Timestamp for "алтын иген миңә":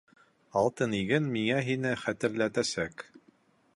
0.61-1.59